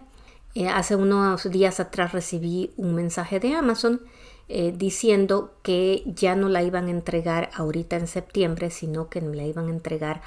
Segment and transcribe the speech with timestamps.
[0.55, 4.01] Eh, hace unos días atrás recibí un mensaje de Amazon
[4.47, 9.43] eh, diciendo que ya no la iban a entregar ahorita en septiembre, sino que la
[9.43, 10.21] iban a entregar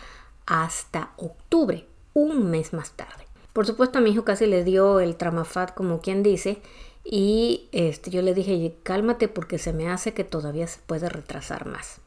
[0.44, 3.26] hasta octubre, un mes más tarde.
[3.54, 6.60] Por supuesto a mi hijo casi le dio el tramafat como quien dice
[7.04, 11.66] y este, yo le dije cálmate porque se me hace que todavía se puede retrasar
[11.66, 12.02] más.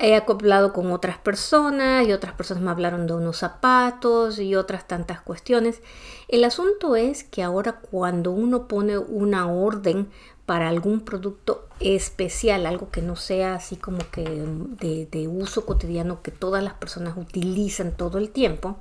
[0.00, 4.86] He acoplado con otras personas y otras personas me hablaron de unos zapatos y otras
[4.86, 5.82] tantas cuestiones.
[6.28, 10.08] El asunto es que ahora cuando uno pone una orden
[10.46, 16.30] para algún producto especial, algo que no sea así como que de, uso cotidiano que
[16.30, 18.78] todas las personas utilizan todo el tiempo,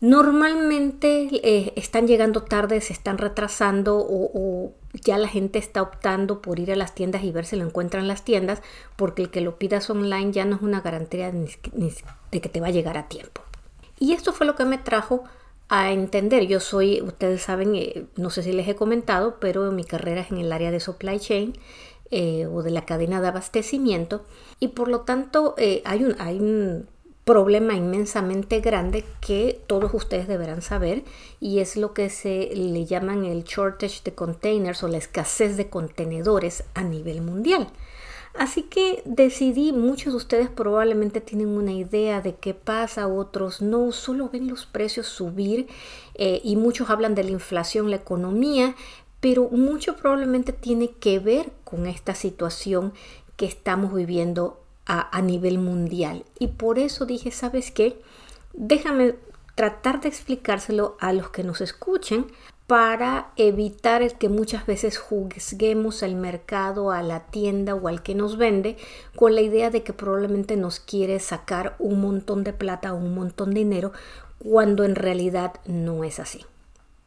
[0.00, 6.58] normalmente eh, están llegando tarde, se están retrasando o, ya la gente está optando por
[6.58, 8.60] ir a las tiendas y ver si lo encuentran en las tiendas,
[8.96, 12.68] porque el que lo pidas online ya no es una garantía de que te va
[12.68, 13.42] a llegar a tiempo.
[13.98, 15.24] Y esto fue lo que me trajo
[15.68, 16.46] a entender.
[16.46, 20.32] Yo soy, ustedes saben, eh, no sé si les he comentado, pero mi carrera es
[20.32, 21.52] en el área de supply chain
[22.10, 24.24] eh, o de la cadena de abastecimiento
[24.58, 26.88] y por lo tanto hay, un, hay un
[27.24, 31.04] problema inmensamente grande que todos ustedes deberán saber
[31.38, 35.68] y es lo que se le llaman el shortage de containers o la escasez de
[35.68, 37.68] contenedores a nivel mundial.
[38.34, 43.90] Así que decidí, muchos de ustedes probablemente tienen una idea de qué pasa, otros no,
[43.90, 45.66] solo ven los precios subir
[46.14, 48.76] eh, y muchos hablan de la inflación, la economía,
[49.18, 52.92] pero mucho probablemente tiene que ver con esta situación
[53.36, 56.24] que estamos viviendo a, nivel mundial.
[56.40, 58.00] Y por eso dije, ¿sabes qué?
[58.52, 59.14] Déjame
[59.54, 62.26] tratar de explicárselo a los que nos escuchen
[62.66, 68.16] para evitar el que muchas veces juzguemos al mercado, a la tienda o al que
[68.16, 68.76] nos vende
[69.14, 73.14] con la idea de que probablemente nos quiere sacar un montón de plata o un
[73.14, 73.92] montón de dinero
[74.38, 76.44] cuando en realidad no es así.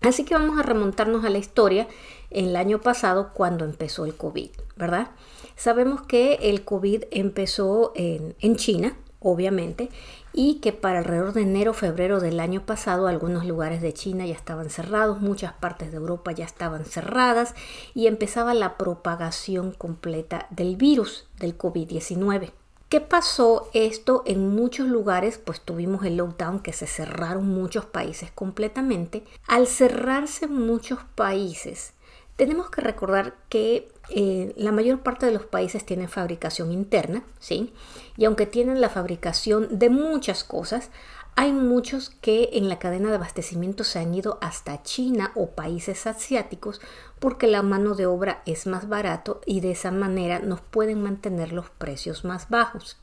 [0.02, 1.88] Así que vamos a remontarnos a la historia
[2.30, 5.10] en el año pasado cuando empezó el COVID, ¿verdad?
[5.56, 9.90] Sabemos que el COVID empezó en, China, obviamente,
[10.34, 14.36] y que para alrededor de enero, febrero del año pasado algunos lugares de China ya
[14.36, 17.56] estaban cerrados, muchas partes de Europa ya estaban cerradas
[17.94, 22.52] y empezaba la propagación completa del virus del COVID-19.
[22.94, 25.40] ¿Qué pasó esto en muchos lugares?
[25.40, 29.24] Pues tuvimos el lockdown que se cerraron muchos países completamente.
[29.48, 31.94] Al cerrarse muchos países,
[32.36, 37.74] tenemos que recordar que eh, la mayor parte de los países tienen fabricación interna, ¿sí?
[38.18, 40.90] Y aunque tienen la fabricación de muchas cosas,
[41.36, 46.06] hay muchos que en la cadena de abastecimiento se han ido hasta China o países
[46.06, 46.80] asiáticos
[47.20, 51.52] porque la mano de obra es más barato y de esa manera nos pueden mantener
[51.52, 52.98] los precios más bajos.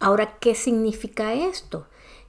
[0.00, 1.86] Ahora, ¿qué significa esto?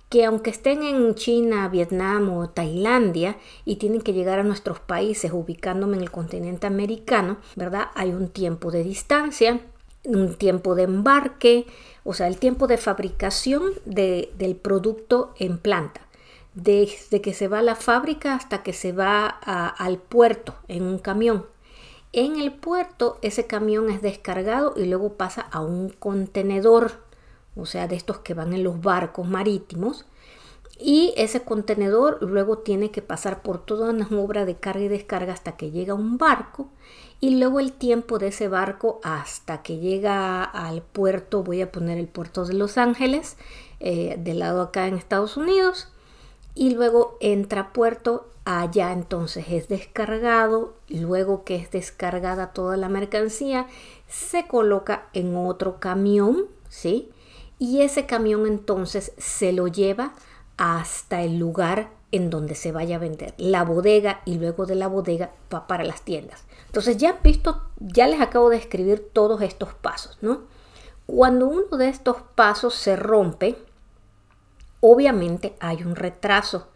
[0.10, 5.32] Que aunque estén en China, Vietnam o Tailandia y tienen que llegar a nuestros países
[5.32, 7.90] ubicándome en el continente americano, ¿verdad?
[7.94, 9.62] Hay un tiempo de distancia,
[10.06, 11.68] un tiempo de embarque,
[12.04, 16.02] o sea, el tiempo de fabricación del producto en planta.
[16.56, 20.98] Desde que se va a la fábrica hasta que se va al puerto en un
[20.98, 21.46] camión.
[22.12, 27.08] En el puerto ese camión es descargado y luego pasa a un contenedor
[27.62, 30.06] o sea, de estos que van en los barcos marítimos.
[30.82, 35.34] Y ese contenedor luego tiene que pasar por toda una obra de carga y descarga
[35.34, 36.70] hasta que llega un barco.
[37.20, 41.98] Y luego el tiempo de ese barco hasta que llega al puerto, voy a poner
[41.98, 43.36] el puerto de Los Ángeles,
[43.82, 45.90] eh, del lado acá en Estados Unidos
[46.60, 52.90] y luego entra a puerto, allá entonces es descargado, luego que es descargada toda la
[52.90, 53.68] mercancía,
[54.10, 57.10] se coloca en otro camión, ¿sí?
[57.60, 60.14] Y ese camión entonces se lo lleva
[60.58, 64.88] hasta el lugar en donde se vaya a vender, la bodega y luego de la
[64.88, 66.44] bodega va para las tiendas.
[66.66, 70.42] Entonces ya han visto, ya les acabo de escribir todos estos pasos, ¿no?
[71.06, 73.58] Cuando uno de estos pasos se rompe,
[74.80, 76.68] obviamente hay un retraso.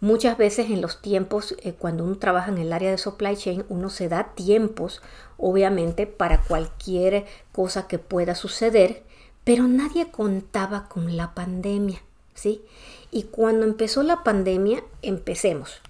[0.00, 3.64] Muchas veces en los tiempos, eh, cuando uno trabaja en el área de supply chain,
[3.68, 5.02] uno se da tiempos,
[5.36, 9.02] obviamente, para cualquier cosa que pueda suceder,
[9.50, 12.00] pero nadie contaba con la pandemia,
[12.34, 12.62] ¿sí?
[13.10, 15.80] Y cuando empezó la pandemia, empecemos.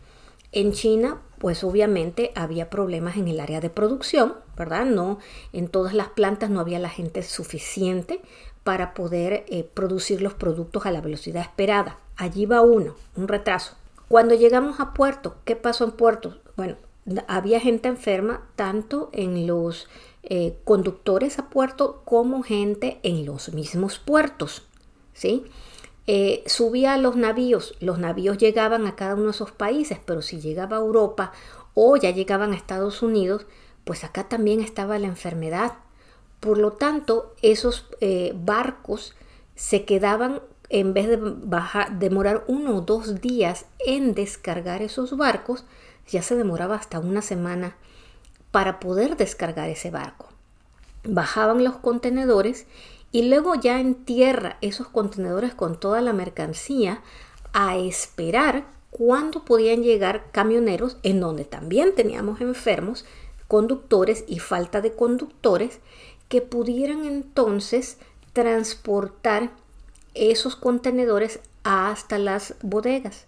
[0.50, 4.86] En China, pues obviamente había problemas en el área de producción, ¿verdad?
[4.86, 5.18] No,
[5.52, 8.22] en todas las plantas no había la gente suficiente
[8.64, 11.98] para poder eh, producir los productos a la velocidad esperada.
[12.16, 13.74] Allí va uno, un retraso.
[14.08, 16.38] Cuando llegamos a Puerto, ¿qué pasó en Puerto?
[16.56, 16.76] Bueno,
[17.28, 19.88] había gente enferma tanto en los
[20.22, 24.66] eh, conductores a puerto como gente en los mismos puertos,
[25.12, 25.44] ¿sí?
[26.06, 30.22] Eh, subía a los navíos, los navíos llegaban a cada uno de esos países, pero
[30.22, 31.32] si llegaba a Europa
[31.74, 33.46] o ya llegaban a Estados Unidos,
[33.84, 35.74] pues acá también estaba la enfermedad.
[36.40, 39.14] Por lo tanto, esos eh, barcos
[39.54, 45.64] se quedaban, en vez de bajar, demorar uno o dos días en descargar esos barcos,
[46.10, 47.76] ya se demoraba hasta una semana
[48.50, 50.26] para poder descargar ese barco.
[51.04, 52.66] Bajaban los contenedores
[53.12, 57.02] y luego ya en tierra esos contenedores con toda la mercancía
[57.52, 63.04] a esperar cuándo podían llegar camioneros en donde también teníamos enfermos,
[63.48, 65.80] conductores y falta de conductores
[66.28, 67.98] que pudieran entonces
[68.32, 69.50] transportar
[70.14, 73.26] esos contenedores hasta las bodegas.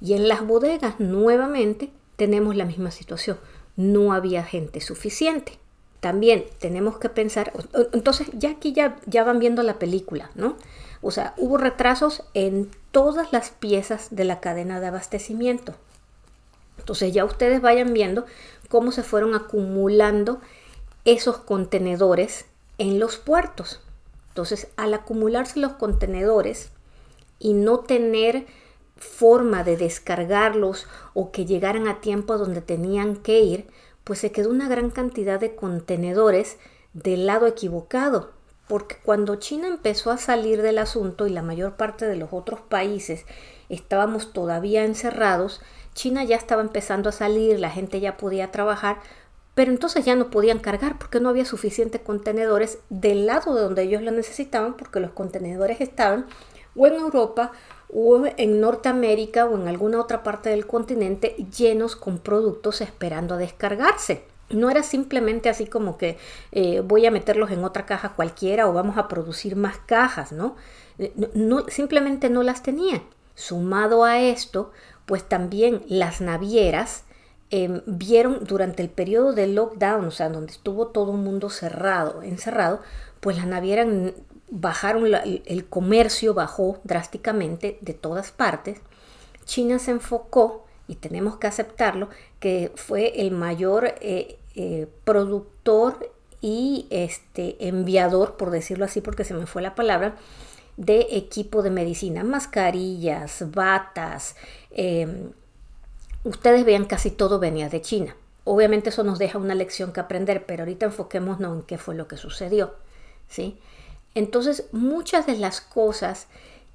[0.00, 1.90] Y en las bodegas nuevamente
[2.22, 3.36] tenemos la misma situación.
[3.76, 5.58] No había gente suficiente
[6.02, 7.52] también tenemos que pensar,
[7.92, 10.56] entonces ya aquí ya, ya van viendo la película, ¿no?
[11.00, 15.76] O sea, hubo retrasos en todas las piezas de la cadena de abastecimiento.
[16.76, 18.26] Entonces ya ustedes vayan viendo
[18.68, 20.40] cómo se fueron acumulando
[21.04, 22.46] esos contenedores
[22.78, 23.80] en los puertos.
[24.30, 26.70] Entonces, al acumularse los contenedores
[27.38, 28.46] y no tener
[29.02, 33.66] forma de descargarlos o que llegaran a tiempo donde tenían que ir,
[34.04, 36.58] pues se quedó una gran cantidad de contenedores
[36.92, 38.30] del lado equivocado,
[38.68, 42.60] porque cuando China empezó a salir del asunto y la mayor parte de los otros
[42.60, 43.26] países
[43.68, 45.60] estábamos todavía encerrados,
[45.94, 49.00] China ya estaba empezando a salir, la gente ya podía trabajar,
[49.54, 53.82] pero entonces ya no podían cargar porque no había suficientes contenedores del lado de donde
[53.82, 56.26] ellos lo necesitaban, porque los contenedores estaban
[56.76, 57.52] o en Europa
[57.92, 63.38] o en Norteamérica o en alguna otra parte del continente llenos con productos esperando a
[63.38, 64.24] descargarse.
[64.48, 66.18] No era simplemente así como que
[66.52, 70.56] eh, voy a meterlos en otra caja cualquiera o vamos a producir más cajas, ¿no?
[70.98, 71.12] Eh,
[71.68, 73.02] simplemente no las tenían.
[73.34, 74.72] Sumado a esto,
[75.06, 77.04] pues también las navieras
[77.50, 82.22] em, vieron durante el periodo de lockdown, o sea, donde estuvo todo el mundo cerrado,
[82.22, 82.80] encerrado,
[83.20, 83.86] pues las navieras
[84.54, 88.80] bajaron el comercio bajó drásticamente de todas partes.
[89.46, 96.86] China se enfocó, y tenemos que aceptarlo, que fue el mayor eh, eh, productor y
[96.90, 100.16] este, enviador, por decirlo así, porque se me fue la palabra,
[100.76, 104.36] de equipo de medicina, mascarillas, batas.
[104.70, 105.30] Em,
[106.24, 108.16] ustedes vean, casi todo venía de China.
[108.44, 112.06] Obviamente eso nos deja una lección que aprender, pero ahorita enfoquémonos en qué fue lo
[112.06, 112.74] que sucedió.
[113.28, 113.58] ¿sí?
[114.14, 116.26] Entonces, muchas de las cosas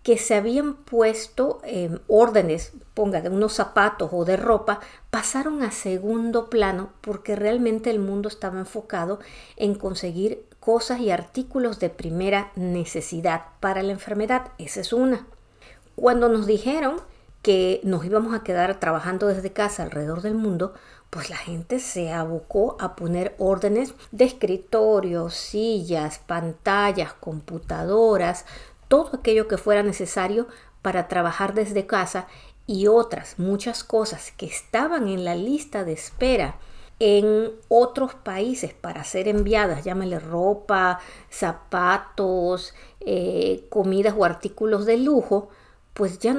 [0.03, 4.79] que se habían puesto en órdenes, ponga, de unos zapatos o de ropa,
[5.09, 9.19] pasaron a segundo plano porque realmente el mundo estaba enfocado
[9.57, 14.51] en conseguir cosas y artículos de primera necesidad para la enfermedad.
[14.57, 15.27] Esa es una.
[15.95, 17.01] Cuando nos dijeron
[17.41, 20.73] que nos íbamos a quedar trabajando desde casa alrededor del mundo,
[21.09, 28.45] pues la gente se abocó a poner órdenes de escritorios, sillas, pantallas, computadoras,
[28.87, 30.47] todo aquello que fuera necesario
[30.81, 32.27] para trabajar desde casa
[32.65, 36.55] y otras muchas cosas que estaban en la lista de espera
[36.99, 40.99] en otros países para ser enviadas, llámale ropa,
[41.29, 45.49] zapatos, eh, comidas o artículos de lujo,
[45.93, 46.35] pues ya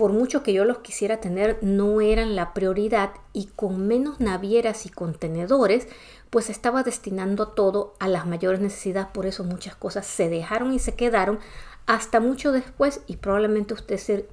[0.00, 4.86] por mucho que yo los quisiera tener, no eran la prioridad y con menos navieras
[4.86, 5.88] y contenedores,
[6.30, 10.78] pues estaba destinando todo a las mayores necesidades, por eso muchas cosas se dejaron y
[10.78, 11.38] se quedaron
[11.84, 14.26] hasta mucho después y probablemente usted se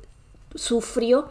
[0.55, 1.27] sufrió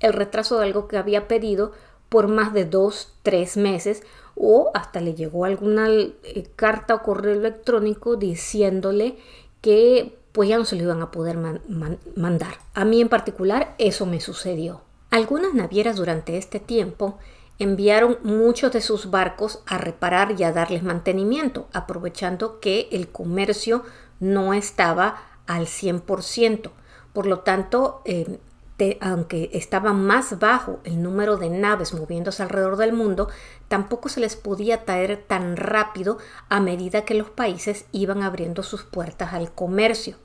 [0.00, 1.70] el retraso de algo que había pedido
[2.08, 4.02] por más de dos, tres meses
[4.34, 9.16] o hasta le llegó alguna eh, carta o correo electrónico diciéndole
[9.60, 11.38] que pues ya no se lo iban a poder
[12.14, 12.58] mandar.
[12.74, 14.82] A mí en particular eso me sucedió.
[15.10, 17.16] Algunas navieras durante este tiempo
[17.58, 23.82] enviaron muchos de sus barcos a reparar y a darles mantenimiento, aprovechando que el comercio
[24.20, 26.70] no estaba al 100%.
[27.14, 28.38] Por lo tanto, eh,
[29.00, 33.30] aunque estaba más bajo el número de naves moviéndose alrededor del mundo,
[33.68, 36.18] tampoco se les podía traer tan rápido
[36.50, 40.16] a medida que los países iban abriendo sus puertas al comercio.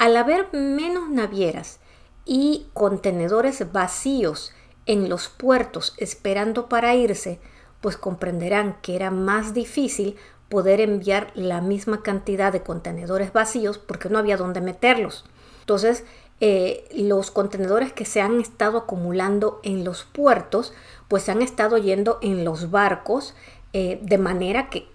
[0.00, 1.78] Al haber menos navieras
[2.24, 4.50] y contenedores vacíos
[4.86, 7.38] en los puertos esperando para irse,
[7.82, 10.16] pues comprenderán que era más difícil
[10.48, 15.26] poder enviar la misma cantidad de contenedores vacíos porque no había dónde meterlos.
[15.60, 16.04] Entonces,
[16.40, 20.72] eh, los contenedores que se han estado acumulando en los puertos,
[21.08, 23.34] pues se han estado yendo en los barcos
[23.74, 24.88] eh, de manera que,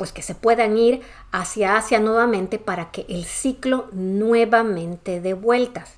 [0.00, 5.96] pues que se puedan ir hacia Asia nuevamente para que el ciclo nuevamente dé vueltas.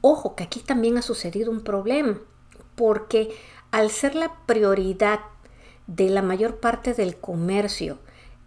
[0.00, 2.20] Ojo que aquí también ha sucedido un problema,
[2.76, 3.36] porque
[3.72, 5.18] al ser la prioridad
[5.88, 7.98] de la mayor parte del comercio,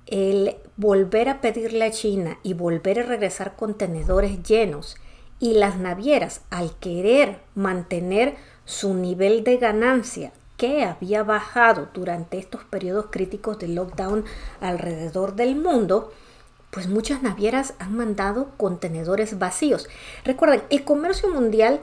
[0.05, 4.95] el volver a pedirle a China y volver a regresar contenedores llenos
[5.41, 12.65] y las navieras al querer mantener su nivel de ganancia que había bajado durante estos
[12.65, 14.25] periodos críticos de lockdown
[14.59, 16.11] alrededor del mundo,
[16.69, 19.87] pues muchas navieras han mandado contenedores vacíos.
[20.25, 21.79] Recuerden, el comercio mundial,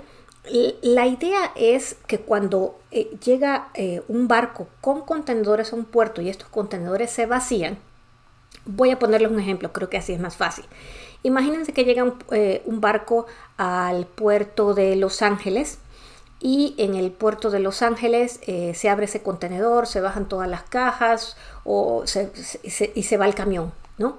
[0.83, 6.21] la idea es que cuando eh, llega eh, un barco con contenedores a un puerto
[6.21, 7.79] y estos contenedores se vacían,
[8.67, 10.67] voy a ponerles un ejemplo, creo que así es más fácil.
[11.23, 15.79] Imagínense que llega un, eh, un barco al puerto de Los Ángeles
[16.41, 20.63] y en el puerto de Los Ángeles se abre ese contenedor, se bajan todas las
[20.63, 22.05] cajas o
[22.63, 24.19] y se va el camión, ¿no?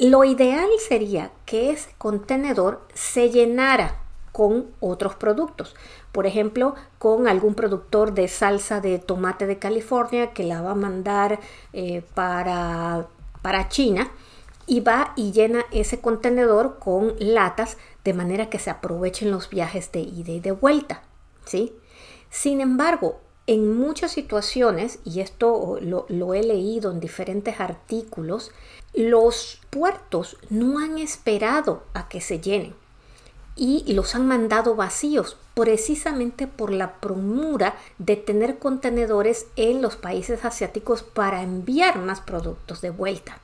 [0.00, 3.98] Lo ideal sería que ese contenedor se llenara
[4.32, 5.74] con otros productos.
[6.10, 10.74] Por ejemplo, con algún productor de salsa de tomate de California que la va a
[10.74, 11.40] mandar
[11.74, 13.06] eh, para,
[13.42, 14.10] para China
[14.66, 19.92] y va y llena ese contenedor con latas de manera que se aprovechen los viajes
[19.92, 21.02] de ida y de vuelta.
[21.44, 21.72] ¿Sí?
[22.30, 28.52] Sin embargo, en muchas situaciones, y esto lo, lo, he leído en diferentes artículos,
[28.94, 32.74] los puertos no han esperado a que se llenen
[33.54, 40.44] y los han mandado vacíos precisamente por la promura de tener contenedores en los países
[40.44, 43.38] asiáticos para enviar más productos de vuelta.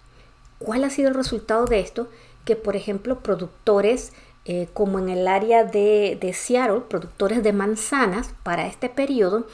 [0.59, 2.09] ¿Cuál ha sido el resultado de esto?
[2.45, 4.13] Que por ejemplo productores
[4.49, 9.47] eh, como en el área de, de Seattle, productores de manzanas para este periodo,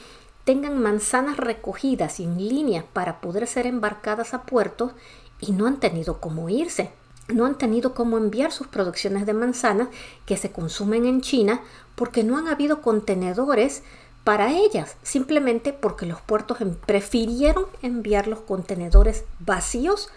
[0.45, 4.93] tengan manzanas recogidas en línea para poder ser embarcadas a puertos
[5.41, 6.91] y no han tenido cómo irse.
[7.27, 9.89] No han tenido cómo enviar sus producciones de manzanas
[10.25, 11.61] que se consumen en China
[11.95, 13.83] porque no han habido contenedores
[14.23, 20.09] para ellas, simplemente porque los puertos prefirieron enviar los contenedores vacíos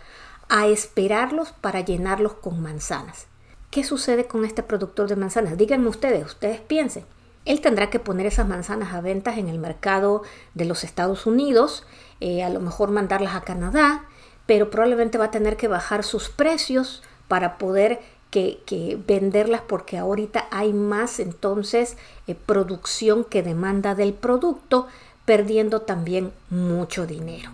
[0.49, 3.28] a esperarlos para llenarlos con manzanas.
[3.71, 5.59] ¿Qué sucede con este productor de manzanas?
[5.59, 7.05] Díganme ustedes, ustedes piensen.
[7.45, 10.23] Él tendrá que poner esas manzanas a ventas en el mercado
[10.55, 11.85] de los Estados Unidos,
[12.21, 14.05] eh, a lo mejor mandarlas a Canadá,
[14.47, 20.47] pero probablemente va a tener que bajar sus precios para poder que, venderlas porque ahorita
[20.51, 21.97] hay más entonces
[22.27, 24.87] eh, producción que demanda del producto,
[25.25, 27.51] perdiendo también mucho dinero.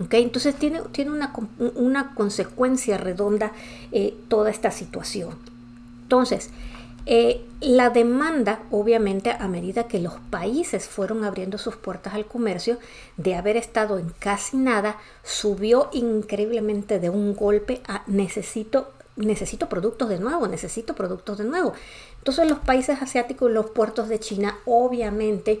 [0.00, 0.22] ¿Okay?
[0.22, 1.32] Entonces tiene, tiene una,
[1.74, 3.52] una, consecuencia redonda
[3.92, 5.36] eh, toda esta situación.
[6.02, 6.50] Entonces,
[7.06, 12.78] eh, la demanda, obviamente, a medida que los países fueron abriendo sus puertas al comercio,
[13.16, 20.08] de haber estado en casi nada, subió increíblemente de un golpe a necesito necesito productos
[20.08, 21.74] de nuevo, necesito productos de nuevo.
[22.18, 25.60] Entonces los países asiáticos, los puertos de China, obviamente,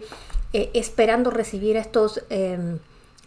[0.52, 2.78] eh, esperando recibir estos em,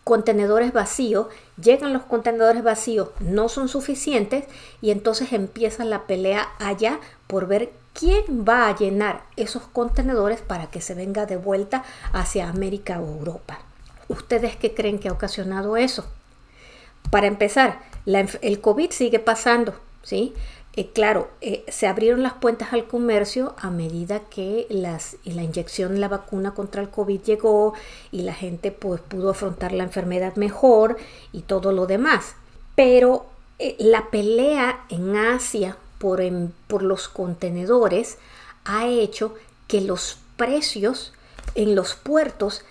[0.03, 1.27] contenedores vacíos,
[1.61, 4.45] llegan los contenedores vacíos, no son suficientes
[4.81, 10.67] y entonces empieza la pelea allá por ver ¿quién va a llenar esos contenedores para
[10.67, 13.59] que se venga de vuelta hacia América o Europa?
[14.07, 16.05] ¿Ustedes qué creen que ha ocasionado eso?
[17.09, 20.33] Para empezar, el COVID sigue pasando, ¿sí?
[20.75, 25.99] Eh, claro, eh, se abrieron las puertas al comercio a medida que las, la inyección
[25.99, 27.73] la vacuna contra el COVID llegó
[28.11, 30.97] y la gente pues, pudo afrontar la enfermedad mejor
[31.31, 32.33] y todo lo demás.
[32.75, 33.27] Pero
[33.59, 36.23] eh, la pelea en Asia por,
[36.65, 38.17] por los contenedores
[38.65, 39.35] ha hecho
[39.67, 41.13] que los precios
[41.53, 42.65] en los puertos,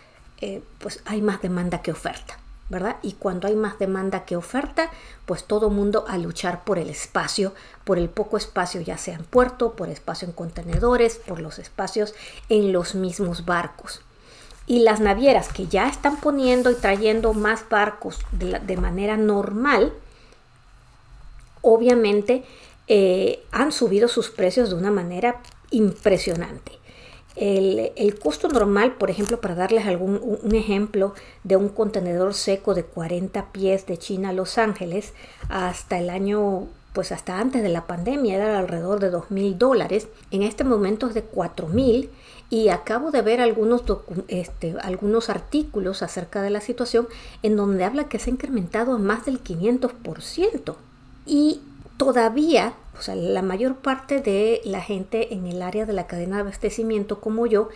[0.79, 2.37] pues hay más demanda que oferta,
[3.03, 4.91] Y cuando hay más demanda que oferta,
[5.27, 7.53] pues todo mundo a luchar por el espacio,
[7.85, 12.15] por el poco espacio, ya sea en puerto, por espacio en contenedores, por los espacios
[12.49, 14.01] en los mismos barcos.
[14.67, 19.93] Y las navieras que ya están poniendo y trayendo más barcos de, manera normal,
[21.61, 22.45] obviamente
[22.89, 26.82] eh, han subido sus precios de una manera impresionante.
[27.37, 32.85] El, costo normal, por ejemplo, para darles algún un ejemplo de un contenedor seco de
[32.85, 35.15] 40 pies de China a Los Ángeles
[35.49, 40.09] hasta el año, pues hasta antes de la pandemia era alrededor de 2 mil dólares.
[40.31, 42.11] En este momento es de 4 mil
[42.51, 43.83] y acabo de ver algunos,
[44.29, 47.09] este, algunos artículos acerca de la situación
[47.43, 50.75] en donde habla que se ha incrementado más del 500%.
[51.25, 51.63] Y
[52.05, 56.37] todavía, o sea, la mayor parte de la gente en el área de la cadena
[56.37, 57.69] de abastecimiento como yo,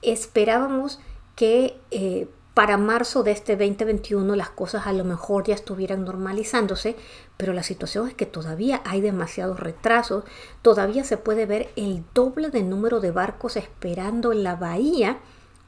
[0.00, 1.00] esperábamos
[1.36, 6.96] que eh, para marzo de este 2021 las cosas a lo mejor ya estuvieran normalizándose,
[7.36, 10.24] pero la situación es que todavía hay demasiados retrasos,
[10.62, 15.18] todavía se puede ver el doble de número de barcos esperando en la bahía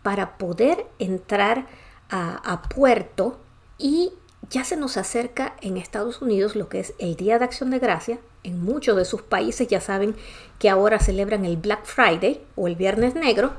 [0.02, 1.66] para poder entrar
[2.08, 3.36] a, a puerto
[3.78, 4.12] y
[4.50, 7.78] ya se nos acerca en Estados Unidos lo que es el Día de Acción de
[7.78, 8.18] Gracia.
[8.42, 10.14] En muchos de sus países ya saben
[10.58, 13.52] que ahora celebran el Black Friday o el Viernes Negro,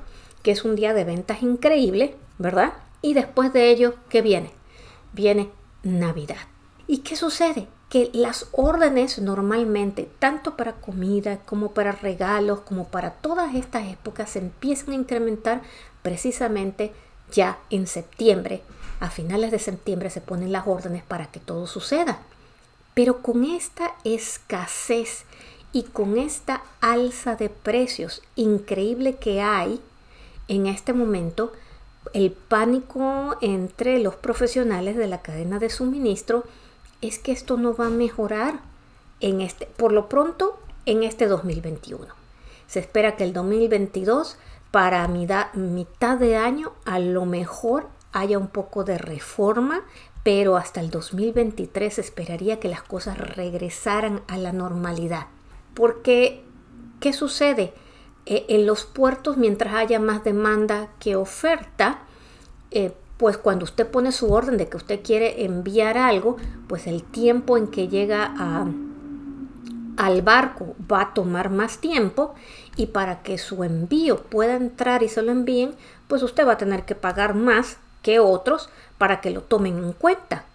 [0.43, 2.73] que es un día de ventas increíble, ¿verdad?
[3.01, 4.51] Y después de ello, ¿qué viene?
[5.13, 5.49] Viene
[5.83, 6.37] Navidad.
[6.87, 7.67] ¿Y qué sucede?
[7.89, 14.31] Que las órdenes normalmente, tanto para comida como para regalos, como para todas estas épocas,
[14.31, 15.61] se empiezan a incrementar
[16.01, 16.93] precisamente
[17.31, 18.61] ya en septiembre.
[18.99, 22.19] A finales de septiembre se ponen las órdenes para que todo suceda.
[22.93, 25.25] Pero con esta escasez
[25.71, 29.79] y con esta alza de precios increíble que hay
[30.47, 31.51] en este momento,
[32.13, 36.45] el pánico entre los profesionales de la cadena de suministro
[37.01, 38.59] es que esto no va a mejorar
[39.19, 42.07] en este, por lo pronto en este 2021.
[42.67, 44.37] Se espera que el 2022
[44.71, 49.81] para mitad de año a lo mejor haya un poco de reforma,
[50.23, 55.27] pero hasta el 2023 esperaría que las cosas regresaran a la normalidad.
[55.73, 56.43] Porque,
[56.99, 57.73] ¿qué sucede?
[58.25, 61.99] Eh, en los puertos, mientras haya más demanda que oferta,
[62.71, 67.03] eh, pues cuando usted pone su orden de que usted quiere enviar algo, pues el
[67.03, 68.33] tiempo en que llega
[69.97, 72.35] al barco va a tomar más tiempo
[72.75, 75.73] y para que su envío pueda entrar y se lo envíen,
[76.07, 79.91] pues usted va a tener que pagar más que otros para que lo tomen en
[79.91, 80.45] cuenta.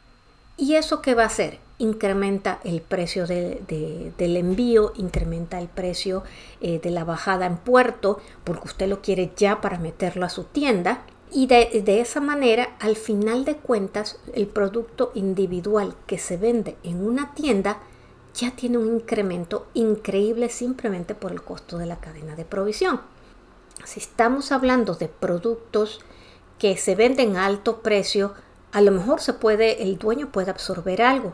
[0.56, 1.58] ¿Y eso qué va a hacer?
[1.76, 6.22] incrementa el precio del envío, incrementa el precio
[6.60, 10.44] eh, de la bajada en puerto, porque usted lo quiere ya para meterlo a su
[10.44, 11.02] tienda.
[11.32, 16.76] Y de, de, esa manera, al final de cuentas, el producto individual que se vende
[16.84, 17.80] en una tienda
[18.32, 23.00] ya tiene un incremento increíble simplemente por el costo de la cadena de provisión.
[23.84, 26.00] Si estamos hablando de productos
[26.62, 28.34] que se venden a alto precio,
[28.70, 31.32] a lo mejor se puede, el dueño puede absorber algo,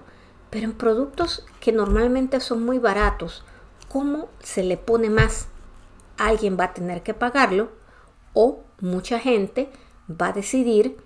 [0.48, 3.44] pero en productos que normalmente son muy baratos,
[3.90, 5.48] ¿cómo se le pone más?
[6.16, 7.68] Alguien va a tener que pagarlo
[8.32, 9.70] o mucha gente
[10.10, 10.96] va a decidir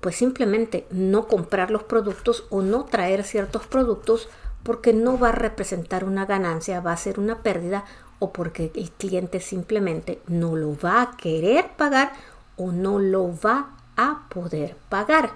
[0.00, 4.28] pues simplemente no comprar los productos o no traer ciertos productos
[4.64, 7.84] porque no va a representar una ganancia, va a ser una pérdida
[8.18, 12.10] o porque el cliente simplemente no lo va a querer pagar
[12.56, 15.32] o no lo va a poder pagar.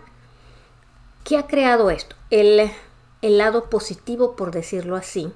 [1.24, 2.16] ¿Qué ha creado esto?
[2.30, 2.70] El
[3.24, 5.32] el lado positivo, por decirlo así,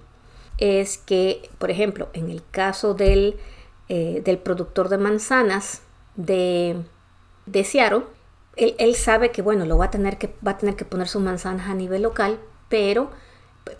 [0.58, 3.38] es que, por ejemplo, en el caso del,
[3.88, 5.80] eh, del productor de manzanas
[6.14, 6.76] de,
[7.46, 8.02] de Seattle,
[8.56, 11.22] él, sabe que, bueno, lo va a, tener que, va a tener que poner sus
[11.22, 12.38] manzanas a nivel local,
[12.68, 13.10] pero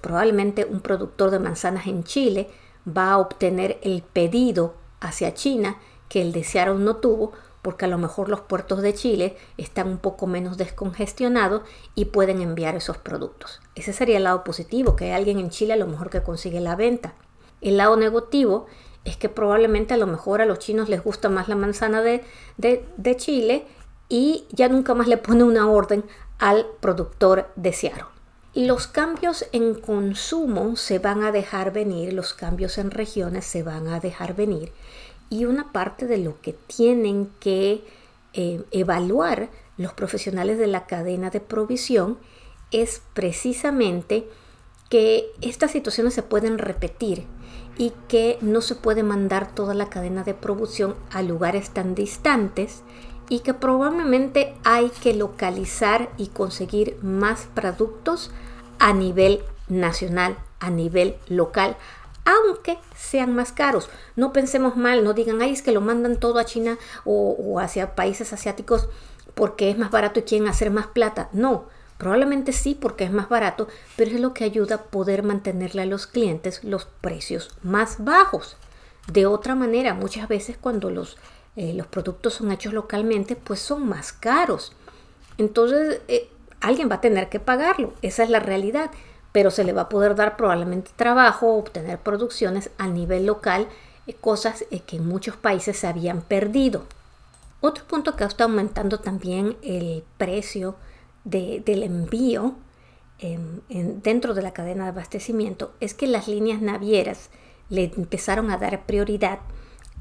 [0.01, 2.49] probablemente un productor de manzanas en Chile
[2.87, 5.77] va a obtener el pedido hacia China
[6.09, 6.47] que el de
[6.79, 7.33] no tuvo
[7.69, 12.41] porque a lo mejor los puertos de Chile están un poco menos descongestionados y pueden
[12.41, 13.61] enviar esos productos.
[13.75, 16.61] Ese sería el lado positivo, que hay alguien en Chile a lo mejor que consigue
[16.61, 17.13] la venta.
[17.61, 18.69] El lado negativo
[19.05, 22.25] es que probablemente a lo mejor a los chinos les gusta más la manzana de,
[22.57, 23.67] de, Chile
[24.09, 26.07] y ya nunca más le pone una orden
[26.39, 28.09] al productor deseado.
[28.55, 33.89] Los cambios en consumo se van a dejar venir, los cambios en regiones se van
[33.89, 34.73] a dejar venir
[35.31, 37.85] y una parte de lo que tienen que
[38.33, 42.19] eh, evaluar los profesionales de la cadena de provisión
[42.71, 44.29] es precisamente
[44.89, 47.25] que estas situaciones se pueden repetir
[47.77, 52.83] y que no se puede mandar toda la cadena de producción a lugares tan distantes
[53.29, 58.31] y que probablemente hay que localizar y conseguir más productos
[58.79, 61.77] a nivel nacional, a nivel local,
[62.29, 63.89] aunque sean más caros.
[64.17, 67.95] No pensemos mal, no digan, ay, es que lo mandan todo a China o, hacia
[67.95, 68.89] países asiáticos
[69.35, 71.29] porque es más barato y quieren hacer más plata.
[71.33, 75.83] No, Probablemente sí porque es más barato, pero es lo que ayuda a poder mantenerle
[75.83, 78.57] a los clientes los precios más bajos.
[79.13, 81.17] De otra manera, muchas veces cuando los,
[81.57, 84.77] eh, los productos son hechos localmente, pues son más caros.
[85.39, 87.93] Entonces, eh, alguien va a tener que pagarlo.
[88.01, 88.93] Esa es la realidad.
[89.33, 93.69] Pero se le va a poder dar probablemente trabajo, obtener producciones a nivel local,
[94.07, 96.85] eh, cosas que en muchos países se habían perdido.
[97.61, 100.77] Otro punto que está aumentando también el precio
[101.25, 102.55] del envío
[103.19, 103.61] em,
[104.03, 107.31] dentro de la cadena de abastecimiento es que las líneas navieras
[107.69, 109.41] le empezaron a dar prioridad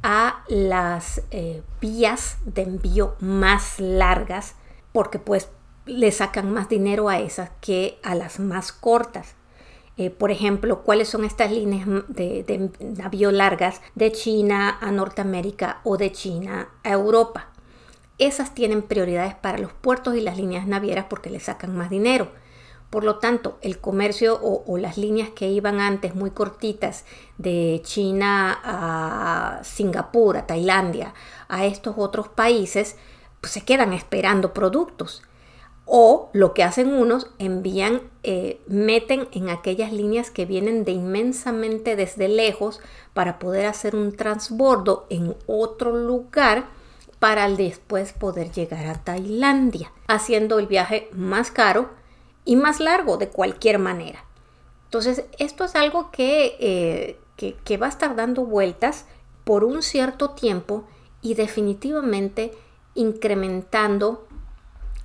[0.03, 4.55] a las eh, vías de envío más largas
[4.93, 5.49] porque pues
[5.88, 9.36] le sacan más dinero a esas que a las más cortas.
[9.97, 15.82] Eh, por ejemplo, ¿cuáles son estas líneas de, de navío largas de China a Norteamérica
[15.84, 17.47] o de China a Europa?
[18.17, 22.30] esas tienen prioridades para los puertos y las líneas navieras porque le sacan más dinero.
[22.89, 27.04] Por lo tanto, el comercio o, las líneas que iban antes muy cortitas
[27.38, 31.13] de China a Singapur, a Tailandia,
[31.50, 32.95] a estos otros países,
[33.41, 35.21] pues se quedan esperando productos.
[35.88, 41.95] O lo que hacen unos, envían, eh, meten en aquellas líneas que vienen de inmensamente
[41.95, 42.82] desde lejos
[43.13, 46.67] para poder hacer un transbordo en otro lugar
[47.19, 51.89] para después poder llegar a Tailandia, haciendo el viaje más caro
[52.45, 54.23] y más largo de cualquier manera.
[54.86, 59.06] Entonces, esto es algo que, eh, que, va a estar dando vueltas
[59.43, 60.86] por un cierto tiempo
[61.21, 62.52] y definitivamente
[62.95, 64.26] incrementando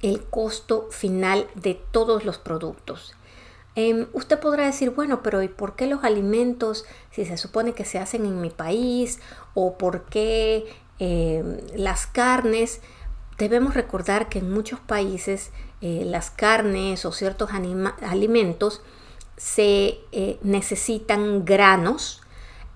[0.03, 3.15] el costo final de todos los productos.
[3.75, 7.87] Em, usted podrá decir, bueno, pero ¿y por qué los alimentos, si se supone que
[7.87, 9.21] se hacen en mi país,
[9.55, 10.67] o por qué
[11.05, 12.81] Em, las carnes,
[13.37, 17.51] debemos recordar que en muchos países eh, las carnes o ciertos
[18.03, 18.83] alimentos
[19.37, 22.23] se eh, necesitan granos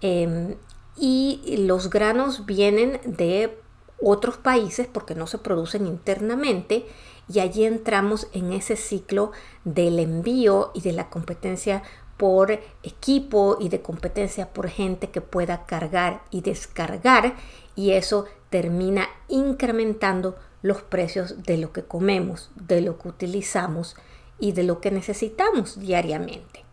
[0.00, 0.56] em,
[0.96, 3.56] y los granos vienen de
[4.00, 6.86] otros países porque no se producen internamente
[7.28, 9.32] y allí entramos en ese ciclo
[9.64, 11.82] del envío y de la competencia
[12.16, 17.34] por equipo y de competencia por gente que pueda cargar y descargar
[17.74, 23.96] y eso termina incrementando los precios de lo que comemos, de lo que utilizamos
[24.38, 26.64] y de lo que necesitamos diariamente.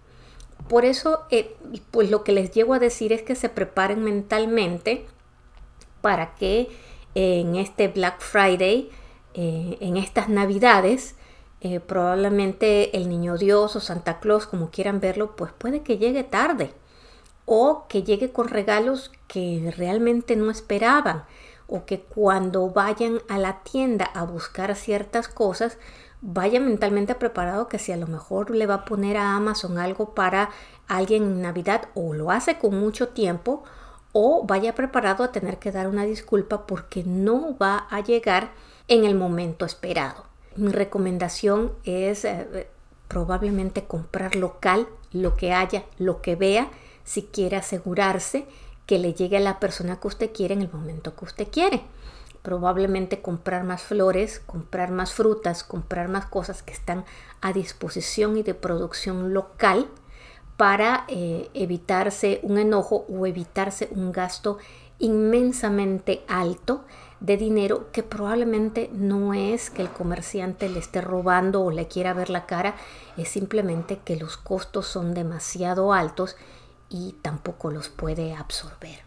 [0.69, 1.55] Por eso, eh,
[1.91, 5.05] pues lo que les llego a decir es que se preparen mentalmente
[6.01, 6.69] para que
[7.15, 8.89] en este Black Friday,
[9.33, 11.15] eh, en estas navidades,
[11.61, 16.23] eh, probablemente el niño Dios o Santa Claus, como quieran verlo, pues puede que llegue
[16.23, 16.73] tarde
[17.45, 21.25] o que llegue con regalos que realmente no esperaban
[21.67, 25.77] o que cuando vayan a la tienda a buscar ciertas cosas
[26.21, 30.13] vaya mentalmente preparado que si a lo mejor le va a poner a Amazon algo
[30.13, 30.49] para
[30.87, 33.63] alguien en Navidad o lo hace con mucho tiempo
[34.13, 38.51] o vaya preparado a tener que dar una disculpa porque no va a llegar
[38.87, 40.25] en el momento esperado.
[40.55, 42.67] Mi recomendación es eh,
[43.07, 46.69] probablemente comprar local, lo que haya, lo que vea
[47.03, 48.45] si quiere asegurarse
[48.85, 51.81] que le llegue a la persona que usted quiere en el momento que usted quiere.
[52.41, 57.05] Probablemente comprar más flores, comprar más frutas, comprar más cosas que están
[57.41, 59.87] a disposición y de producción local
[60.57, 64.57] para eh, evitarse un enojo o evitarse un gasto
[64.99, 66.85] inmensamente alto
[67.19, 72.13] de dinero que probablemente no es que el comerciante le esté robando o le quiera
[72.13, 72.75] ver la cara,
[73.17, 76.35] es simplemente que los costos son demasiado altos
[76.89, 79.03] y tampoco los puede absorber.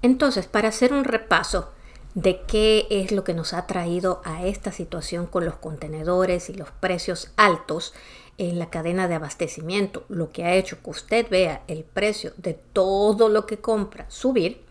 [0.00, 1.70] Entonces, para hacer un repaso
[2.14, 6.54] de qué es lo que nos ha traído a esta situación con los contenedores y
[6.54, 7.92] los precios altos
[8.38, 12.54] en la cadena de abastecimiento, lo que ha hecho que usted vea el precio de
[12.54, 14.64] todo lo que compra subir,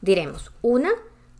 [0.00, 0.90] diremos, una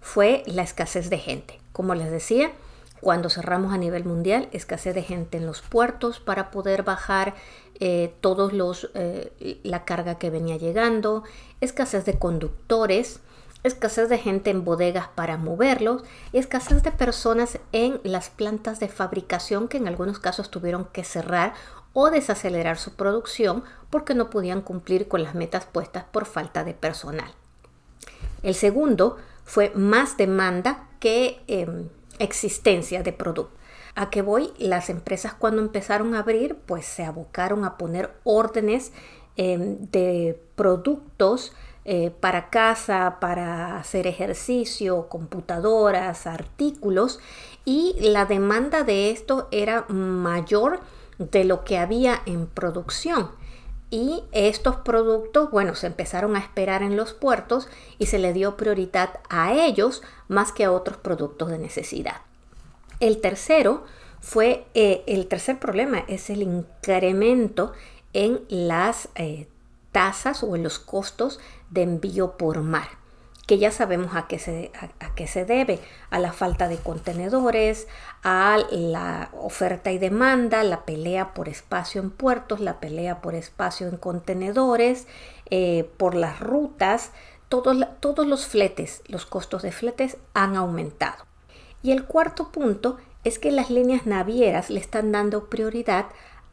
[0.00, 1.60] fue la escasez de gente.
[1.72, 2.52] Como les decía,
[3.00, 7.34] cuando cerramos a nivel mundial, escasez de gente en los puertos para poder bajar
[7.78, 11.22] eh, todos los eh, la carga que venía llegando,
[11.60, 13.20] escasez de conductores
[13.64, 18.88] escasez de gente en bodegas para moverlos y escasez de personas en las plantas de
[18.88, 21.54] fabricación que en algunos casos tuvieron que cerrar
[21.92, 26.74] o desacelerar su producción porque no podían cumplir con las metas puestas por falta de
[26.74, 27.30] personal.
[28.42, 33.56] El segundo fue más demanda que em, existencia de producto.
[33.94, 34.52] ¿A qué voy?
[34.58, 38.92] Las empresas cuando empezaron a abrir pues se abocaron a poner órdenes
[39.36, 41.52] em, de productos
[41.90, 47.18] eh, para casa, para hacer ejercicio, computadoras, artículos
[47.64, 50.80] y la demanda de esto era mayor
[51.16, 53.30] de lo que había en producción.
[53.88, 58.58] Y estos productos, bueno, se empezaron a esperar en los puertos y se le dio
[58.58, 62.20] prioridad a ellos más que a otros productos de necesidad.
[63.00, 63.84] El tercero
[64.20, 67.72] fue, eh, el tercer problema es el incremento
[68.12, 69.48] en las eh,
[69.92, 72.88] tasas o en los costos de envío por mar,
[73.46, 77.88] que ya sabemos a qué, se, a, qué se debe, a la falta de contenedores,
[78.22, 83.88] a la oferta y demanda, la pelea por espacio en puertos, la pelea por espacio
[83.88, 85.06] en contenedores,
[85.50, 87.12] eh, por las rutas,
[87.48, 91.24] todos, todos los fletes, los costos de fletes han aumentado.
[91.82, 96.06] Y el cuarto punto es que las líneas navieras le están dando prioridad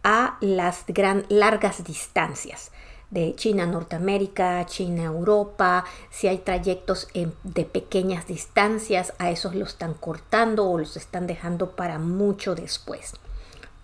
[0.03, 2.71] a las gran, largas distancias
[3.09, 7.07] de China Norteamérica, China Europa, si hay trayectos
[7.43, 13.13] de pequeñas distancias, a esos los están cortando o los están dejando para mucho después.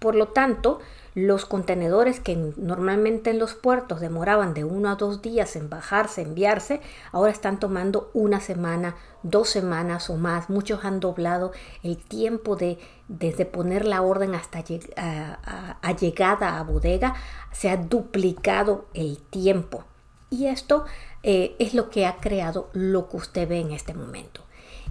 [0.02, 0.80] Por lo tanto,
[1.14, 6.24] los contenedores que normalmente en los puertos demoraban de uno a dos días en bajarse,
[6.24, 10.50] enviarse, ahora están tomando una semana, dos semanas o más.
[10.50, 11.52] Muchos han doblado
[11.84, 14.64] el tiempo de desde poner la orden hasta
[14.98, 17.14] a, llegada a bodega,
[17.52, 19.84] se ha duplicado el tiempo.
[20.32, 20.86] Y esto
[21.22, 24.42] eh, es lo que ha creado lo que usted ve en este momento.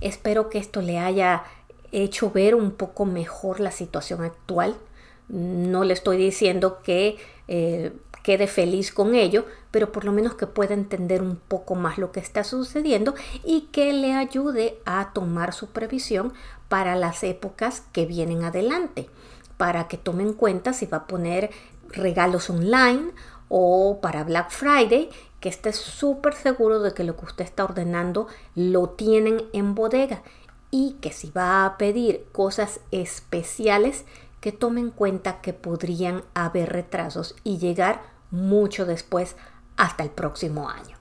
[0.01, 1.43] Espero que esto le haya
[1.91, 4.77] hecho ver un poco mejor la situación actual
[5.31, 7.17] no le estoy diciendo que
[7.49, 11.99] eh, quede feliz con ello, pero por lo menos que pueda entender un poco más
[11.99, 13.15] lo que está sucediendo
[13.45, 16.33] y que le ayude a tomar su previsión
[16.69, 19.09] para las épocas que vienen adelante,
[19.57, 21.51] para que tome en cuenta si va a poner
[21.89, 23.11] regalos online
[23.49, 28.29] o para Black Friday, que esté súper seguro de que lo que usted está ordenando
[28.55, 30.23] lo tienen en bodega
[30.71, 34.05] y que si va a pedir cosas especiales
[34.41, 39.37] que tome en cuenta que podrían haber retrasos y llegar mucho después
[39.77, 41.01] hasta el próximo año.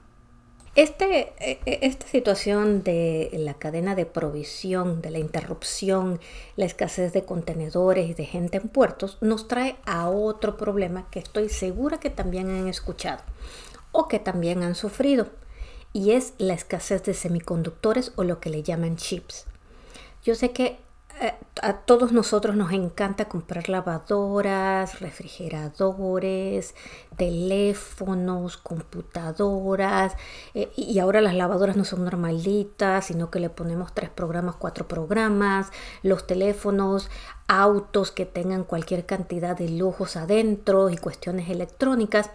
[0.76, 6.20] Este, e, e, esta situación de la cadena de provisión, de la interrupción,
[6.54, 11.18] la escasez de contenedores y de gente en puertos nos trae a otro problema que
[11.18, 13.22] estoy segura que también han escuchado
[13.90, 15.26] o que también han sufrido
[15.92, 19.46] y es la escasez de semiconductores o lo que le llaman chips.
[20.22, 20.78] Yo sé que
[21.62, 26.74] a todos nosotros nos encanta comprar lavadoras, refrigeradores,
[27.16, 30.16] teléfonos, computadoras
[30.54, 34.88] eh, y ahora las lavadoras no son normalitas, sino que le ponemos tres programas, cuatro
[34.88, 35.70] programas,
[36.02, 37.10] los teléfonos,
[37.48, 42.30] autos que tengan cualquier cantidad de lujos adentro y cuestiones electrónicas.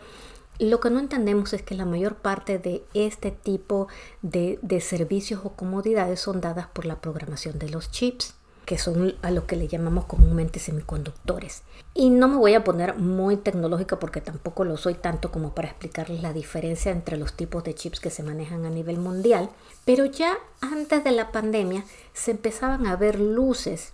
[0.60, 3.88] Lo que no entendemos es que la mayor parte de este tipo
[4.22, 9.32] de servicios o comodidades son dadas por la programación de los chips que son a
[9.32, 11.62] lo que le llamamos comúnmente semiconductores.
[11.94, 15.70] Y no me voy a poner muy tecnológica porque tampoco lo soy tanto como para
[15.70, 19.50] explicarles la diferencia entre los tipos de chips que se manejan a nivel mundial,
[19.86, 23.94] pero ya antes de la pandemia se empezaban a ver luces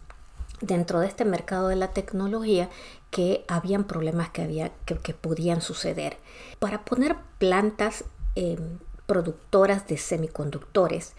[0.61, 2.69] dentro de este mercado de la tecnología
[3.09, 6.17] que habían problemas que, había, que, podían suceder.
[6.59, 8.05] Para poner plantas
[8.35, 8.57] eh,
[9.05, 11.13] productoras de semiconductores,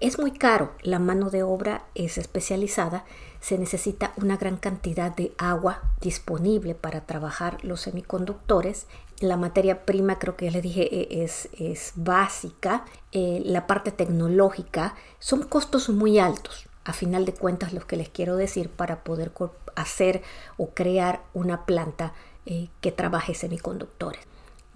[0.00, 3.04] es muy caro, la mano de obra es especializada,
[3.40, 8.86] se necesita una gran cantidad de agua disponible para trabajar los semiconductores.
[9.20, 12.84] La materia prima, creo que ya les dije, e, es, es básica.
[13.12, 16.66] Eh, la parte tecnológica son costos muy altos.
[16.84, 19.32] A final de cuentas, lo que les quiero decir para poder
[19.76, 20.22] hacer
[20.56, 22.14] o crear una planta
[22.46, 24.20] eh, que trabaje semiconductores.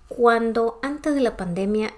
[0.08, 1.92] Cuando antes de la pandemia,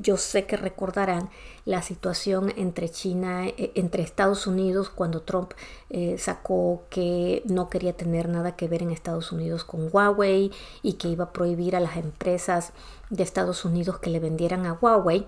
[0.00, 1.28] yo sé que recordarán
[1.66, 5.52] la situación entre China, eh, entre Estados Unidos, cuando Trump
[5.90, 10.50] eh, sacó que no quería tener nada que ver en Estados Unidos con Huawei
[10.82, 12.72] y que iba a prohibir a las empresas
[13.10, 15.26] de Estados Unidos que le vendieran a Huawei,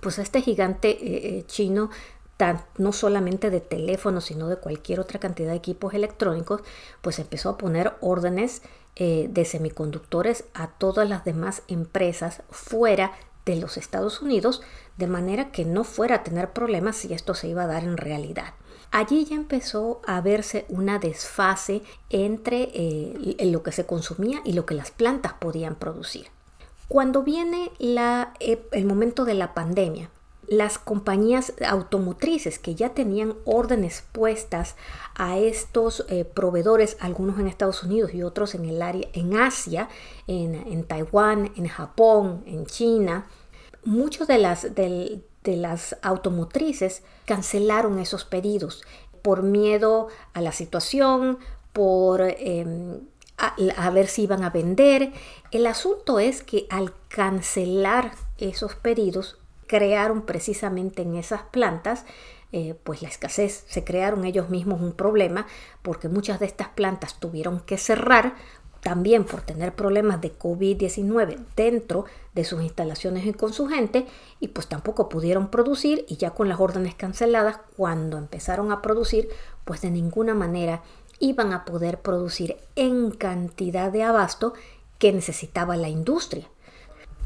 [0.00, 1.90] pues este gigante eh, chino
[2.76, 6.62] no solamente de teléfonos, sino de cualquier otra cantidad de equipos electrónicos,
[7.02, 8.62] pues empezó a poner órdenes
[9.00, 13.12] eh, de semiconductores a todas las demás empresas fuera
[13.46, 14.60] de los Estados Unidos,
[14.96, 17.96] de manera que no fuera a tener problemas si esto se iba a dar en
[17.96, 18.54] realidad.
[18.90, 24.66] Allí ya empezó a verse una desfase entre eh, lo que se consumía y lo
[24.66, 26.26] que las plantas podían producir.
[26.88, 30.10] Cuando viene el momento de la pandemia,
[30.48, 34.76] las compañías automotrices que ya tenían órdenes puestas
[35.14, 39.88] a estos eh, proveedores, algunos en Estados Unidos y otros en el área en Asia,
[40.26, 43.26] en, Taiwán, en Japón, en China,
[43.84, 48.82] muchos de las, de, las automotrices cancelaron esos pedidos
[49.22, 51.38] por miedo a la situación,
[51.72, 53.00] por em,
[53.38, 55.12] a, ver si iban a vender.
[55.50, 59.37] El asunto es que al cancelar esos pedidos,
[59.68, 62.04] crearon precisamente en esas plantas
[62.50, 65.46] eh, pues la escasez, se crearon ellos mismos un problema
[65.82, 68.34] porque muchas de estas plantas tuvieron que cerrar
[68.80, 74.06] también por tener problemas de COVID-19 dentro de sus instalaciones y con su gente
[74.40, 79.28] y pues tampoco pudieron producir y ya con las órdenes canceladas cuando empezaron a producir
[79.66, 80.82] pues de ninguna manera
[81.18, 84.54] iban a poder producir en cantidad de abasto
[84.98, 86.48] que necesitaba la industria.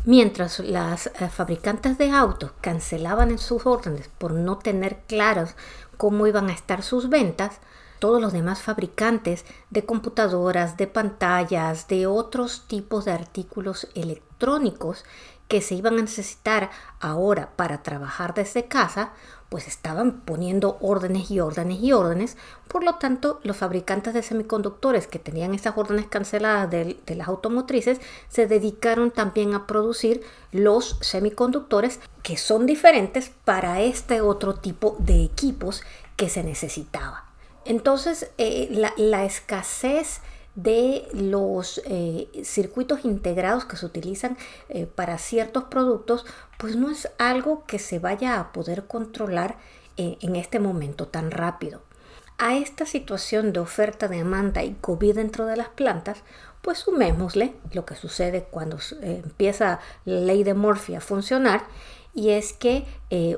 [0.04, 5.54] Mientras las eh, fabricantes de autos cancelaban en sus órdenes por no tener claras
[5.96, 7.60] cómo iban a estar sus ventas,
[8.00, 15.04] todos los demás fabricantes de computadoras, de pantallas, de otros tipos de artículos electrónicos
[15.46, 19.12] que se iban a necesitar ahora para trabajar desde casa,
[19.52, 22.38] pues estaban poniendo órdenes y órdenes y órdenes.
[22.68, 28.00] Por lo tanto, los fabricantes de semiconductores que tenían esas órdenes canceladas de, las automotrices
[28.30, 35.22] se dedicaron también a producir los semiconductores que son diferentes para este otro tipo de
[35.22, 35.82] equipos
[36.16, 37.26] que se necesitaba.
[37.66, 40.22] Entonces, eh, la escasez
[40.54, 44.36] de los eh, circuitos integrados que se utilizan
[44.68, 46.26] eh, para ciertos productos,
[46.58, 49.56] pues no es algo que se vaya a poder controlar
[49.96, 51.82] eh, en este momento tan rápido.
[52.38, 56.18] A esta situación de oferta, demanda y COVID dentro de las plantas,
[56.60, 61.64] pues sumémosle lo que sucede cuando empieza la ley de Murphy a funcionar
[62.14, 62.84] y es que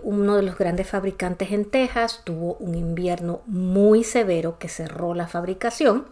[0.03, 5.27] uno de los grandes fabricantes en Texas tuvo un invierno muy severo que cerró la
[5.27, 6.07] fabricación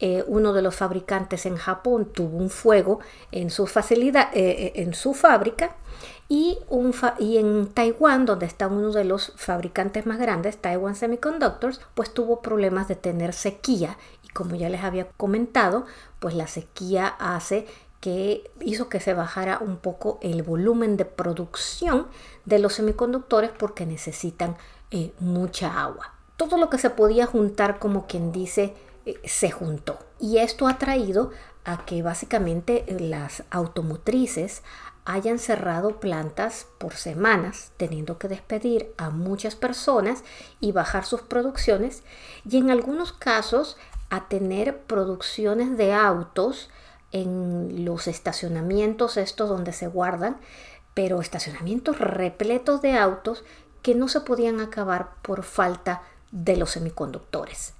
[0.00, 2.98] eh, uno de los fabricantes en Japón tuvo un fuego
[3.30, 5.76] en su facilidad, eh, eh, en su fábrica
[6.28, 11.80] y, un y en Taiwán, donde está uno de los fabricantes más grandes, Taiwan Semiconductors,
[11.94, 15.86] pues tuvo problemas de tener sequía y como ya les había comentado,
[16.18, 17.66] pues la sequía hace
[18.00, 22.08] que hizo que se bajara un poco el volumen de producción
[22.44, 24.56] de los semiconductores porque necesitan
[25.18, 26.12] mucha agua.
[26.36, 28.74] Todo lo que se podía juntar como quien dice
[29.24, 29.98] se juntó.
[30.18, 31.30] Y esto ha traído
[31.64, 34.62] a que básicamente las automotrices
[35.04, 40.24] hayan cerrado plantas por semanas, teniendo que despedir a muchas personas
[40.60, 42.02] y bajar sus producciones,
[42.48, 43.76] y en algunos casos
[44.10, 46.70] a tener producciones de autos
[47.12, 50.38] en los estacionamientos estos donde se guardan,
[50.94, 53.44] pero estacionamientos repletos de autos
[53.82, 57.74] que no se podían acabar por falta de los semiconductores.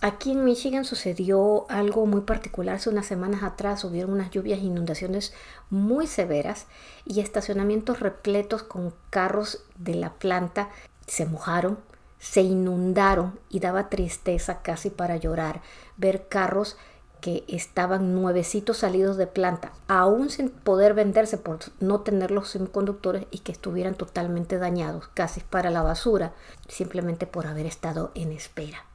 [0.00, 2.76] Aquí en Michigan sucedió algo muy particular.
[2.76, 5.32] Hace unas semanas atrás hubieron unas lluvias e inundaciones
[5.70, 6.66] muy severas
[7.04, 10.68] y estacionamientos repletos con carros de la planta
[11.08, 11.78] se mojaron,
[12.20, 15.62] se inundaron y daba tristeza casi para llorar
[15.96, 16.76] ver carros
[17.20, 23.26] que estaban nuevecitos salidos de planta, aún sin poder venderse por no tener los semiconductores
[23.32, 26.32] y que estuvieran totalmente dañados, casi para la basura,
[26.68, 28.87] simplemente por haber estado en espera.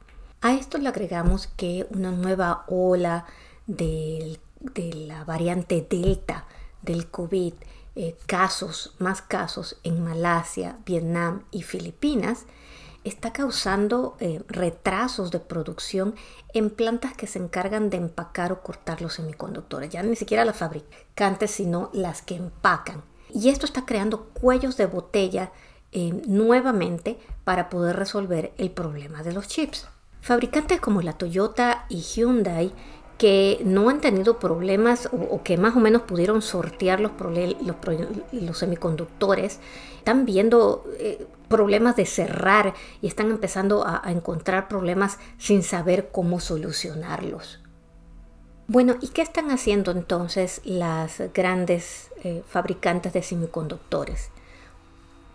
[0.44, 3.24] A esto le agregamos que una nueva ola
[3.66, 4.38] de
[4.76, 6.44] la variante Delta
[6.82, 7.54] del COVID,
[7.96, 12.44] eh, casos, más casos en Malasia, Vietnam y Filipinas,
[13.04, 16.14] está causando eh, retrasos de producción
[16.52, 19.88] en plantas que se encargan de empacar o cortar los semiconductores.
[19.88, 23.02] Ya ni siquiera las fabricantes, sino las que empacan.
[23.32, 25.52] Y esto está creando cuellos de botella
[25.92, 29.88] eh, nuevamente para poder resolver el problema de los chips.
[30.24, 32.72] Fabricantes como la Toyota y Hyundai
[33.18, 37.12] que no han tenido problemas o, que más o menos pudieron sortear los,
[38.32, 39.60] los, semiconductores,
[39.98, 42.72] están viendo eh, problemas de cerrar
[43.02, 47.60] y están empezando a, encontrar problemas sin saber cómo solucionarlos.
[48.66, 54.30] Bueno, ¿y qué están haciendo entonces las grandes eh, fabricantes de semiconductores?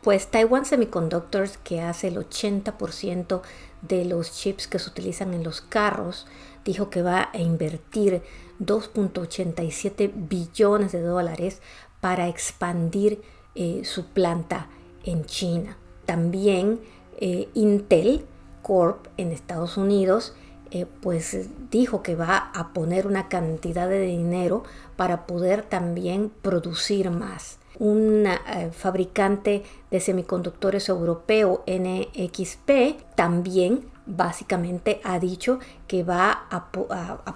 [0.01, 3.41] Pues Taiwan Semiconductors, que hace el 80%
[3.81, 6.25] de los chips que se utilizan en los carros,
[6.63, 8.21] dijo que va a invertir
[8.59, 11.61] 2.87 billones de dólares
[12.01, 13.21] para expandir
[13.55, 14.67] eh, su planta
[15.03, 15.77] en China.
[16.05, 16.79] También
[17.17, 18.25] eh, Intel
[18.61, 20.33] Corp en Estados Unidos
[20.71, 24.63] eh, pues dijo que va a poner una cantidad de dinero
[24.95, 27.58] para poder también producir más.
[27.79, 28.27] Un
[28.73, 36.71] fabricante de semiconductores europeo NXP también básicamente ha dicho que va a,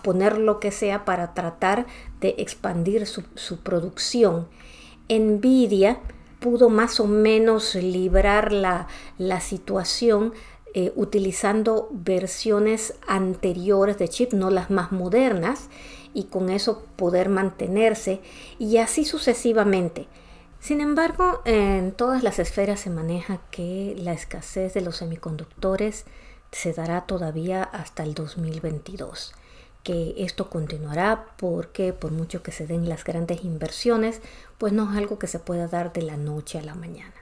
[0.03, 1.85] poner lo que sea para tratar
[2.19, 4.47] de expandir su, producción.
[5.07, 5.99] Nvidia
[6.39, 8.87] pudo más o menos librar la,
[9.39, 10.33] situación
[10.73, 15.69] eh, utilizando versiones anteriores de chip, no las más modernas,
[16.15, 18.21] y con eso poder mantenerse
[18.59, 20.07] y así sucesivamente.
[20.63, 26.05] Sin embargo, en todas las esferas se maneja que la escasez de los semiconductores
[26.53, 29.33] se dará todavía hasta el 2022
[29.83, 34.21] que esto continuará porque por mucho que se den las grandes inversiones,
[34.57, 37.13] pues no es algo que se pueda dar de la noche a la mañana.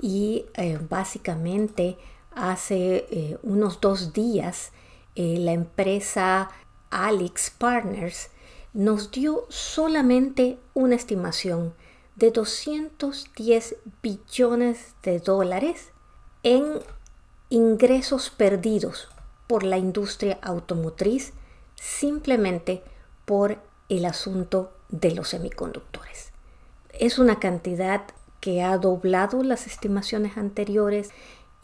[0.00, 1.98] Y eh, básicamente
[2.34, 4.72] hace eh, unos dos días
[5.16, 6.50] eh, la empresa
[6.88, 8.30] Alix Partners
[8.72, 11.74] nos dio solamente una estimación
[12.16, 15.90] de 210 billones de dólares
[16.42, 16.80] en
[17.50, 19.08] ingresos perdidos
[19.46, 21.32] por la industria automotriz
[21.74, 22.82] simplemente
[23.24, 23.58] por
[23.88, 26.32] el asunto de los semiconductores.
[26.92, 28.02] Es una cantidad
[28.40, 31.10] que ha doblado las estimaciones anteriores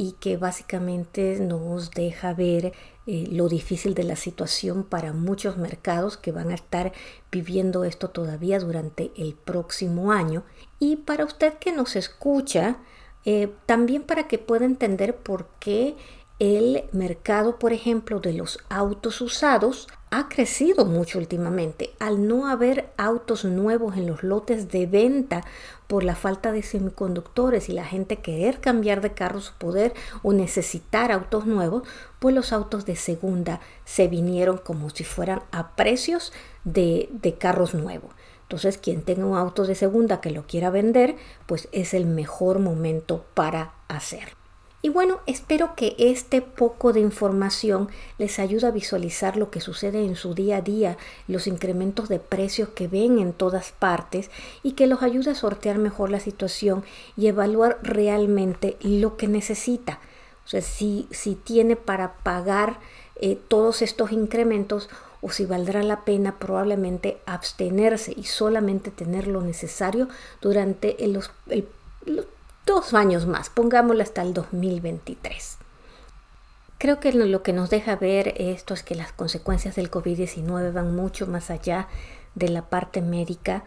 [0.00, 2.72] y que básicamente nos deja ver
[3.06, 6.92] eh, lo difícil de la situación para muchos mercados que van a estar
[7.30, 10.42] viviendo esto todavía durante el próximo año.
[10.78, 12.78] Y para usted que nos escucha,
[13.26, 15.96] eh, también para que pueda entender por qué
[16.38, 21.90] el mercado, por ejemplo, de los autos usados ha crecido mucho últimamente.
[21.98, 25.44] Al no haber autos nuevos en los lotes de venta
[25.90, 30.32] por la falta de semiconductores y la gente querer cambiar de carro su poder o
[30.32, 31.82] necesitar autos nuevos,
[32.20, 36.32] pues los autos de segunda se vinieron como si fueran a precios
[36.62, 38.14] de, de carros nuevos.
[38.42, 41.16] Entonces, quien tenga un auto de segunda que lo quiera vender,
[41.46, 44.39] pues es el mejor momento para hacerlo.
[44.82, 50.04] Y bueno, espero que este poco de información les ayude a visualizar lo que sucede
[50.04, 50.96] en su día a día,
[51.28, 54.30] los incrementos de precios que ven en todas partes
[54.62, 56.82] y que los ayude a sortear mejor la situación
[57.14, 60.00] y evaluar realmente lo que necesita.
[60.46, 62.80] O sea, si, si tiene para pagar
[63.16, 64.88] eh, todos estos incrementos
[65.20, 70.08] o si valdrá la pena probablemente abstenerse y solamente tener lo necesario
[70.40, 71.30] durante los,
[72.66, 75.58] dos años más, pongámoslo hasta el 2023.
[76.78, 80.96] Creo que lo que nos deja ver esto es que las consecuencias del COVID-19 van
[80.96, 81.88] mucho más allá
[82.34, 83.64] de la parte médica,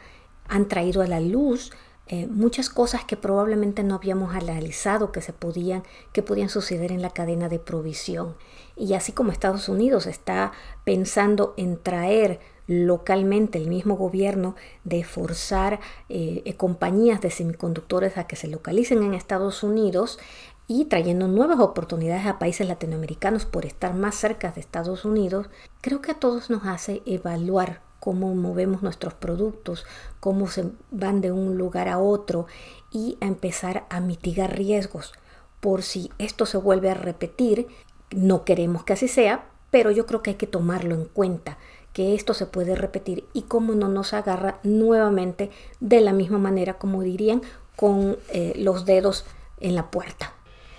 [0.47, 1.71] han traído a la luz
[2.07, 7.01] eh, muchas cosas que probablemente no habíamos analizado que se podían que podían suceder en
[7.01, 8.35] la cadena de provisión.
[8.75, 10.51] Y así como Estados Unidos está
[10.83, 15.79] pensando en traer localmente el mismo gobierno de forzar
[16.09, 20.19] eh, eh, compañías de semiconductores a que se localicen en Estados Unidos
[20.67, 25.49] y trayendo nuevas oportunidades a países latinoamericanos por estar más cerca de Estados Unidos,
[25.81, 29.85] creo que a todos nos hace evaluar cómo movemos nuestros productos,
[30.19, 32.47] cómo se van de un lugar a otro
[32.91, 35.13] y a empezar a mitigar riesgos
[35.61, 37.67] por si esto se vuelve a repetir
[38.11, 41.57] no queremos que así sea, pero yo creo que hay que tomarlo en cuenta,
[41.93, 45.49] que esto se puede repetir y cómo no nos agarra nuevamente
[45.79, 47.41] de la misma manera, como dirían,
[47.77, 49.23] con eh, los dedos
[49.61, 50.33] en la puerta.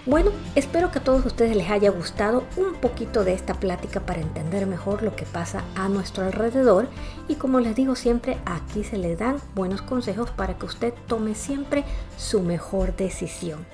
[0.06, 4.20] Bueno, espero que a todos ustedes les haya gustado un poquito de esta plática para
[4.20, 6.88] entender mejor lo que pasa a nuestro alrededor
[7.26, 11.34] y como les digo siempre, aquí se le dan buenos consejos para que usted tome
[11.34, 11.84] siempre
[12.18, 13.64] su mejor decisión.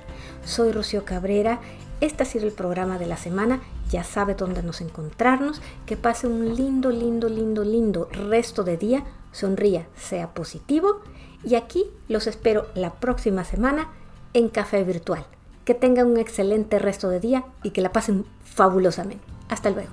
[0.45, 1.61] Soy Rocío Cabrera
[2.01, 3.61] este ha sido el programa de la semana.
[3.91, 5.61] Ya sabe dónde nos encontrarnos.
[5.85, 9.05] Que pase un lindo, lindo, lindo, lindo resto de día.
[9.33, 11.03] Sonría, sea positivo.
[11.45, 13.91] Y aquí los espero la próxima semana
[14.33, 15.26] en Café Virtual.
[15.64, 19.24] Que tengan un excelente resto de día y que la pasen fabulosamente.
[19.48, 19.90] Hasta luego.